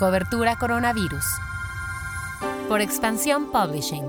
Cobertura 0.00 0.56
Coronavirus. 0.56 1.26
Por 2.70 2.80
Expansión 2.80 3.52
Publishing. 3.52 4.08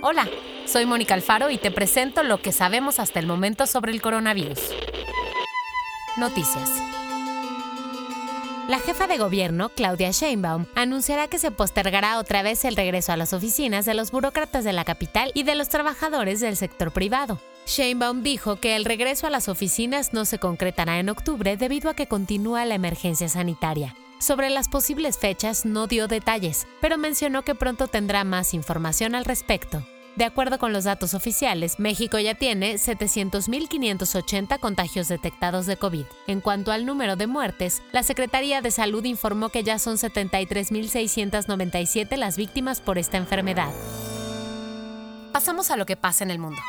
Hola, 0.00 0.28
soy 0.64 0.86
Mónica 0.86 1.14
Alfaro 1.14 1.50
y 1.50 1.58
te 1.58 1.72
presento 1.72 2.22
lo 2.22 2.40
que 2.40 2.52
sabemos 2.52 3.00
hasta 3.00 3.18
el 3.18 3.26
momento 3.26 3.66
sobre 3.66 3.90
el 3.90 4.00
coronavirus. 4.00 4.60
Noticias. 6.18 6.70
La 8.68 8.78
jefa 8.78 9.08
de 9.08 9.18
gobierno, 9.18 9.70
Claudia 9.70 10.12
Sheinbaum, 10.12 10.66
anunciará 10.76 11.26
que 11.26 11.40
se 11.40 11.50
postergará 11.50 12.18
otra 12.20 12.42
vez 12.42 12.64
el 12.64 12.76
regreso 12.76 13.10
a 13.10 13.16
las 13.16 13.32
oficinas 13.32 13.84
de 13.84 13.94
los 13.94 14.12
burócratas 14.12 14.62
de 14.62 14.72
la 14.72 14.84
capital 14.84 15.32
y 15.34 15.42
de 15.42 15.56
los 15.56 15.68
trabajadores 15.68 16.38
del 16.38 16.56
sector 16.56 16.92
privado. 16.92 17.40
Sheinbaum 17.68 18.22
dijo 18.22 18.56
que 18.56 18.74
el 18.76 18.86
regreso 18.86 19.26
a 19.26 19.30
las 19.30 19.46
oficinas 19.46 20.14
no 20.14 20.24
se 20.24 20.38
concretará 20.38 21.00
en 21.00 21.10
octubre 21.10 21.58
debido 21.58 21.90
a 21.90 21.94
que 21.94 22.06
continúa 22.06 22.64
la 22.64 22.74
emergencia 22.74 23.28
sanitaria. 23.28 23.94
Sobre 24.18 24.48
las 24.48 24.68
posibles 24.68 25.18
fechas 25.18 25.66
no 25.66 25.86
dio 25.86 26.08
detalles, 26.08 26.66
pero 26.80 26.96
mencionó 26.96 27.42
que 27.42 27.54
pronto 27.54 27.86
tendrá 27.86 28.24
más 28.24 28.54
información 28.54 29.14
al 29.14 29.26
respecto. 29.26 29.86
De 30.16 30.24
acuerdo 30.24 30.58
con 30.58 30.72
los 30.72 30.84
datos 30.84 31.12
oficiales, 31.12 31.78
México 31.78 32.18
ya 32.18 32.34
tiene 32.34 32.76
700.580 32.76 34.58
contagios 34.60 35.08
detectados 35.08 35.66
de 35.66 35.76
COVID. 35.76 36.06
En 36.26 36.40
cuanto 36.40 36.72
al 36.72 36.86
número 36.86 37.16
de 37.16 37.26
muertes, 37.26 37.82
la 37.92 38.02
Secretaría 38.02 38.62
de 38.62 38.70
Salud 38.70 39.04
informó 39.04 39.50
que 39.50 39.62
ya 39.62 39.78
son 39.78 39.98
73.697 39.98 42.16
las 42.16 42.38
víctimas 42.38 42.80
por 42.80 42.96
esta 42.96 43.18
enfermedad. 43.18 43.68
Pasamos 45.32 45.70
a 45.70 45.76
lo 45.76 45.84
que 45.84 45.96
pasa 45.96 46.24
en 46.24 46.30
el 46.30 46.38
mundo. 46.38 46.62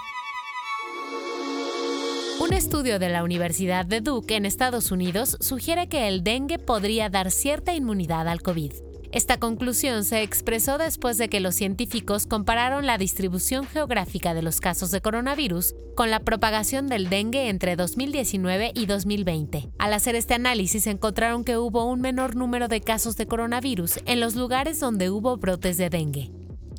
Estudio 2.59 2.99
de 2.99 3.07
la 3.07 3.23
Universidad 3.23 3.85
de 3.85 4.01
Duke 4.01 4.35
en 4.35 4.45
Estados 4.45 4.91
Unidos 4.91 5.37
sugiere 5.39 5.87
que 5.87 6.09
el 6.09 6.25
dengue 6.25 6.59
podría 6.59 7.09
dar 7.09 7.31
cierta 7.31 7.73
inmunidad 7.73 8.27
al 8.27 8.41
COVID. 8.41 8.73
Esta 9.13 9.39
conclusión 9.39 10.03
se 10.03 10.23
expresó 10.23 10.77
después 10.77 11.17
de 11.17 11.29
que 11.29 11.39
los 11.39 11.55
científicos 11.55 12.27
compararon 12.27 12.85
la 12.85 12.97
distribución 12.97 13.65
geográfica 13.65 14.33
de 14.33 14.41
los 14.41 14.59
casos 14.59 14.91
de 14.91 14.99
coronavirus 14.99 15.73
con 15.95 16.11
la 16.11 16.19
propagación 16.19 16.87
del 16.87 17.09
dengue 17.09 17.47
entre 17.47 17.77
2019 17.77 18.73
y 18.75 18.87
2020. 18.87 19.69
Al 19.79 19.93
hacer 19.93 20.15
este 20.15 20.33
análisis 20.33 20.85
encontraron 20.85 21.45
que 21.45 21.57
hubo 21.57 21.85
un 21.85 22.01
menor 22.01 22.35
número 22.35 22.67
de 22.67 22.81
casos 22.81 23.15
de 23.15 23.25
coronavirus 23.25 24.01
en 24.05 24.19
los 24.19 24.35
lugares 24.35 24.81
donde 24.81 25.09
hubo 25.09 25.37
brotes 25.37 25.77
de 25.77 25.89
dengue. 25.89 26.29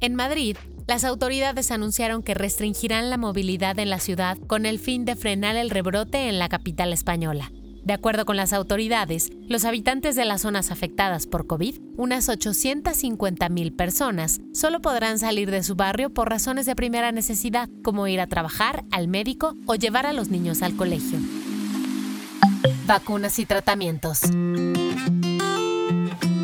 En 0.02 0.14
Madrid, 0.14 0.58
las 0.90 1.04
autoridades 1.04 1.70
anunciaron 1.70 2.20
que 2.20 2.34
restringirán 2.34 3.10
la 3.10 3.16
movilidad 3.16 3.78
en 3.78 3.90
la 3.90 4.00
ciudad 4.00 4.36
con 4.48 4.66
el 4.66 4.80
fin 4.80 5.04
de 5.04 5.14
frenar 5.14 5.54
el 5.54 5.70
rebrote 5.70 6.28
en 6.28 6.40
la 6.40 6.48
capital 6.48 6.92
española. 6.92 7.52
De 7.84 7.92
acuerdo 7.92 8.24
con 8.24 8.36
las 8.36 8.52
autoridades, 8.52 9.30
los 9.48 9.64
habitantes 9.64 10.16
de 10.16 10.24
las 10.24 10.40
zonas 10.40 10.72
afectadas 10.72 11.28
por 11.28 11.46
COVID, 11.46 11.76
unas 11.96 12.28
850.000 12.28 13.76
personas, 13.76 14.40
solo 14.52 14.80
podrán 14.80 15.20
salir 15.20 15.52
de 15.52 15.62
su 15.62 15.76
barrio 15.76 16.10
por 16.10 16.28
razones 16.28 16.66
de 16.66 16.74
primera 16.74 17.12
necesidad, 17.12 17.68
como 17.84 18.08
ir 18.08 18.20
a 18.20 18.26
trabajar, 18.26 18.82
al 18.90 19.06
médico 19.06 19.54
o 19.66 19.76
llevar 19.76 20.06
a 20.06 20.12
los 20.12 20.28
niños 20.28 20.60
al 20.60 20.74
colegio. 20.74 21.20
Vacunas 22.88 23.38
y 23.38 23.46
tratamientos. 23.46 24.22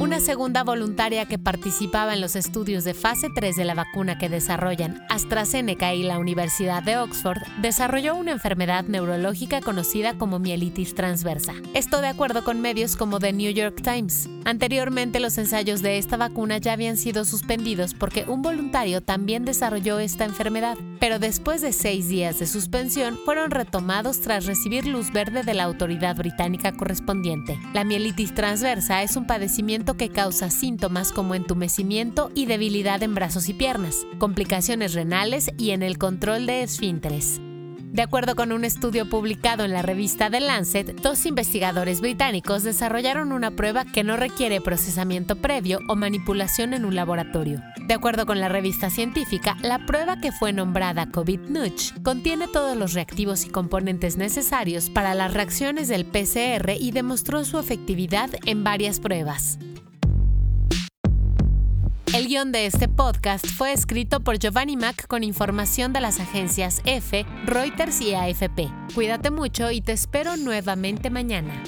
Una 0.07 0.21
segunda 0.21 0.63
voluntaria 0.63 1.27
que 1.27 1.37
participaba 1.37 2.15
en 2.15 2.21
los 2.21 2.37
estudios 2.37 2.85
de 2.85 2.95
fase 2.95 3.27
3 3.35 3.57
de 3.57 3.65
la 3.65 3.75
vacuna 3.75 4.19
que 4.19 4.29
desarrollan 4.29 5.03
AstraZeneca 5.09 5.95
y 5.95 6.05
la 6.05 6.21
Universidad 6.21 6.85
de 6.85 6.97
Oxford 6.97 7.43
desarrolló 7.61 8.15
una 8.15 8.31
enfermedad 8.31 8.85
neurológica 8.85 9.61
conocida 9.61 10.17
como 10.17 10.39
mielitis 10.39 10.95
transversa. 10.95 11.55
Esto 11.75 12.01
de 12.01 12.07
acuerdo 12.07 12.45
con 12.45 12.61
medios 12.61 12.95
como 12.95 13.19
The 13.19 13.33
New 13.33 13.51
York 13.51 13.83
Times. 13.83 14.29
Anteriormente 14.45 15.19
los 15.19 15.39
ensayos 15.39 15.83
de 15.83 15.99
esta 15.99 16.17
vacuna 16.17 16.59
ya 16.59 16.75
habían 16.75 16.97
sido 16.97 17.25
suspendidos 17.25 17.93
porque 17.93 18.27
un 18.29 18.43
voluntario 18.43 19.01
también 19.01 19.45
desarrolló 19.45 19.99
esta 19.99 20.25
enfermedad, 20.25 20.79
pero 21.01 21.19
después 21.19 21.63
de 21.63 21.73
seis 21.73 22.09
días 22.09 22.39
de 22.39 22.47
suspensión 22.47 23.19
fueron 23.25 23.51
retomados 23.51 24.21
tras 24.21 24.47
recibir 24.47 24.87
luz 24.87 25.13
verde 25.13 25.43
de 25.43 25.55
la 25.55 25.65
autoridad 25.65 26.17
británica 26.17 26.73
correspondiente. 26.73 27.59
La 27.75 27.85
mielitis 27.85 28.35
transversa 28.35 29.03
es 29.03 29.17
un 29.17 29.27
padecimiento 29.27 29.97
que 29.97 30.11
causa 30.11 30.51
síntomas 30.51 31.13
como 31.13 31.35
entumecimiento 31.35 32.31
y 32.35 32.47
debilidad 32.47 33.03
en 33.03 33.15
brazos 33.15 33.49
y 33.49 33.55
piernas, 33.55 34.07
complicaciones 34.19 34.95
renales 34.95 35.51
y 35.59 35.71
en 35.71 35.83
el 35.83 35.99
control 35.99 36.47
de 36.47 36.63
esfínteres. 36.63 37.41
De 37.93 38.03
acuerdo 38.03 38.37
con 38.37 38.53
un 38.53 38.65
estudio 38.65 39.09
publicado 39.09 39.65
en 39.65 39.73
la 39.73 39.81
revista 39.81 40.29
The 40.29 40.41
Lancet, 40.41 41.01
dos 41.01 41.25
investigadores 41.25 42.01
británicos 42.01 42.63
desarrollaron 42.63 43.33
una 43.33 43.53
prueba 43.53 43.85
que 43.85 44.05
no 44.05 44.17
requiere 44.17 44.61
procesamiento 44.61 45.37
previo 45.37 45.79
o 45.89 45.97
manipulación 45.97 46.75
en 46.75 46.85
un 46.85 46.95
laboratorio. 46.95 47.63
De 47.87 47.95
acuerdo 47.95 48.27
con 48.27 48.41
la 48.41 48.49
revista 48.49 48.91
científica, 48.91 49.57
la 49.63 49.87
prueba 49.87 50.21
que 50.21 50.33
fue 50.33 50.53
nombrada 50.53 51.07
COVID-Nuch 51.07 52.03
contiene 52.03 52.49
todos 52.49 52.77
los 52.77 52.93
reactivos 52.93 53.45
y 53.47 53.49
componentes 53.49 54.17
necesarios 54.17 54.91
para 54.91 55.15
las 55.15 55.33
reacciones 55.33 55.89
del 55.89 56.05
PCR 56.05 56.73
y 56.79 56.91
demostró 56.91 57.45
su 57.45 57.59
efectividad 57.59 58.31
en 58.45 58.65
varias 58.65 59.01
pruebas. 59.01 59.59
El 62.17 62.29
guion 62.29 62.51
de 62.51 62.65
este 62.65 62.89
podcast 62.89 63.47
fue 63.47 63.75
escrito 63.75 64.21
por 64.21 64.39
Giovanni 64.39 64.79
Mac 64.79 65.07
con 65.07 65.23
información 65.23 65.93
de 65.93 66.01
las 66.01 66.19
agencias 66.19 66.81
F, 66.87 67.27
Reuters 67.45 68.01
y 68.01 68.15
AFP. 68.15 68.71
Cuídate 68.95 69.31
mucho 69.31 69.71
y 69.71 69.83
te 69.83 69.93
espero 69.93 70.39
nuevamente 70.39 71.11
mañana. 71.11 71.63